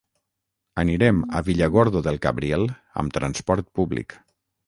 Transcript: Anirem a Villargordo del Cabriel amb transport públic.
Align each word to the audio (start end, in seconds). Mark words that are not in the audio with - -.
Anirem 0.83 1.19
a 1.39 1.41
Villargordo 1.49 2.01
del 2.09 2.17
Cabriel 2.25 2.65
amb 3.03 3.15
transport 3.19 3.71
públic. 3.81 4.17